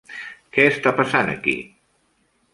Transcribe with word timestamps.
Què 0.57 0.65
està 0.69 0.95
passant 1.01 1.31
aquí? 1.35 1.57